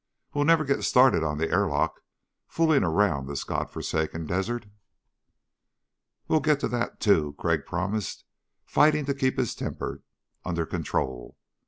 [0.33, 2.01] We'll never get started on the airlock
[2.47, 4.65] fooling around this god forsaken desert."
[6.27, 8.23] "Well get to that, too," Crag promised,
[8.65, 10.01] fighting to keep his temper
[10.43, 11.37] under control.